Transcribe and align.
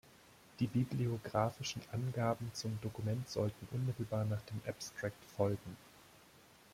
Die 0.59 0.65
bibliografischen 0.65 1.79
Angaben 1.91 2.49
zum 2.55 2.79
Dokument 2.81 3.29
sollten 3.29 3.67
unmittelbar 3.69 4.25
nach 4.25 4.41
dem 4.41 4.59
Abstract 4.67 5.23
folgen. 5.37 5.77